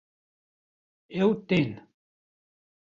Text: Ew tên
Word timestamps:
Ew 1.21 1.31
tên 1.47 1.69